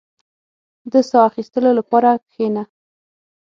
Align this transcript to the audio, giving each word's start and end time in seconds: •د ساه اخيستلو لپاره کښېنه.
•د 0.91 0.93
ساه 1.09 1.25
اخيستلو 1.29 1.71
لپاره 1.79 2.09
کښېنه. 2.27 2.63